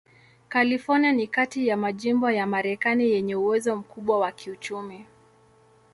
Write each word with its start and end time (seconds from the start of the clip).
California 0.49 1.11
ni 1.11 1.27
kati 1.27 1.67
ya 1.67 1.77
majimbo 1.77 2.31
ya 2.31 2.47
Marekani 2.47 3.09
yenye 3.09 3.35
uwezo 3.35 3.75
mkubwa 3.75 4.19
wa 4.19 4.31
kiuchumi. 4.31 5.05